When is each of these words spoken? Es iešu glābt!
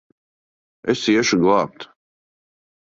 Es 0.93 1.03
iešu 1.15 1.37
glābt! 1.45 1.81